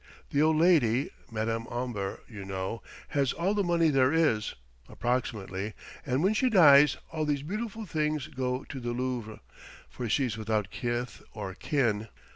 The 0.31 0.41
old 0.41 0.55
lady 0.57 1.11
Madame 1.31 1.67
Omber, 1.69 2.21
you 2.27 2.43
know 2.43 2.81
has 3.09 3.33
all 3.33 3.53
the 3.53 3.63
money 3.63 3.89
there 3.89 4.11
is, 4.11 4.55
approximately, 4.89 5.75
and 6.03 6.23
when 6.23 6.33
she 6.33 6.49
dies 6.49 6.97
all 7.11 7.23
these 7.23 7.43
beautiful 7.43 7.85
things 7.85 8.25
go 8.25 8.63
to 8.63 8.79
the 8.79 8.93
Louvre; 8.93 9.41
for 9.91 10.09
she's 10.09 10.39
without 10.39 10.71
kith 10.71 11.21
or 11.33 11.53
kin." 11.53 12.07